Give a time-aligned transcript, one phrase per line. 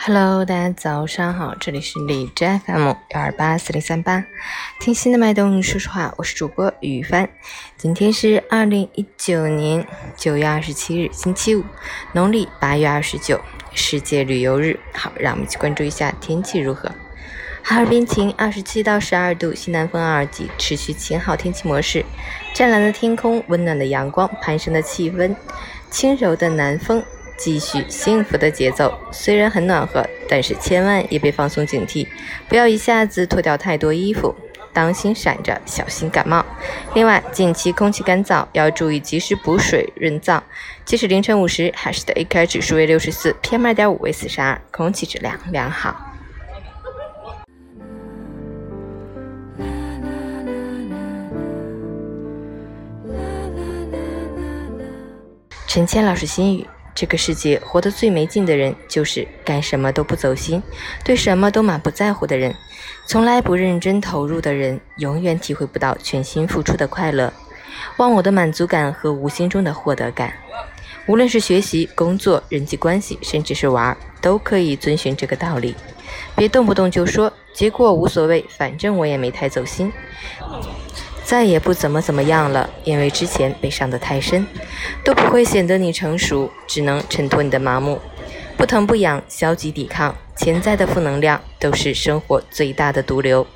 [0.00, 4.24] Hello，大家早上好，这里是荔枝 FM 幺二八四零三八，
[4.78, 7.28] 听心的脉动，说实话，我是主播雨帆。
[7.76, 9.84] 今天是二零一九年
[10.16, 11.64] 九月二十七日，星期五，
[12.12, 13.40] 农历八月二十九，
[13.74, 14.78] 世界旅游日。
[14.94, 16.90] 好，让我们一起关注一下天气如何。
[17.64, 22.04] 哈尔滨晴，二十七到十二度，西南风二级，持续晴好天气模式。
[22.54, 25.36] 湛蓝的天空，温暖的阳光，攀升的气温，
[25.90, 27.02] 轻柔的南风。
[27.38, 32.06] 继续幸福的节奏，虽然很暖和，但是千万也别放松警惕，
[32.48, 34.34] 不要一下子脱掉太多衣服，
[34.72, 36.44] 当心闪着，小心感冒。
[36.94, 40.42] 另外，近期空气干燥，要注意及时补水润燥。
[40.84, 45.94] 即使凌晨五时，海市的 AQI 指数为六十四，PM 二点五为四十二，空气质量良好。
[55.68, 56.66] 陈谦老师心语。
[57.00, 60.60] 这个世界活得最没劲的人，就是干什么都不走心，
[61.04, 62.52] 对什么都满不在乎的人。
[63.06, 67.32] 从来不认真投入的人，永远体会不到全心付出的快乐，
[67.98, 70.32] 忘我的满足感和无心中的获得感。
[71.08, 75.74] 无论是学习、工作、人际关系，甚至是玩，都可以遵循这个道理。
[76.36, 79.90] 别动不动就说结果无所谓，反正我也没太走心。
[81.24, 84.46] 再也不怎么怎么样了，因为之前被伤得太深，
[85.02, 87.98] 都不会显得你成熟，只能衬托你的麻木。
[88.58, 93.46] 不疼不痒，消极抵抗，潜在的负能量都是生活最大的毒瘤。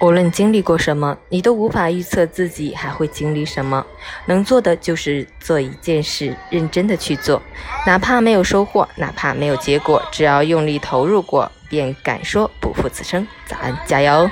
[0.00, 3.84] 无论经历过什么，你都无法预测自己还会经历什么。
[4.26, 7.42] 能做的就是做一件事，认真的去做，
[7.84, 13.26] 哪怕没有收获，哪怕没有结果，只要用力投入过，便敢说不负此生。
[13.46, 14.30] 早安，加油！